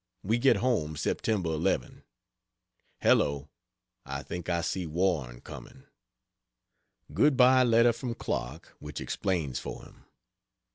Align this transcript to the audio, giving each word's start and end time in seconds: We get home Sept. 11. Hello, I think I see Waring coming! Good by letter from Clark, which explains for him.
We 0.23 0.39
get 0.39 0.55
home 0.55 0.95
Sept. 0.95 1.27
11. 1.29 2.03
Hello, 3.01 3.49
I 4.03 4.23
think 4.23 4.49
I 4.49 4.61
see 4.61 4.87
Waring 4.87 5.41
coming! 5.41 5.83
Good 7.13 7.37
by 7.37 7.61
letter 7.61 7.93
from 7.93 8.15
Clark, 8.15 8.75
which 8.79 8.99
explains 8.99 9.59
for 9.59 9.83
him. 9.83 10.05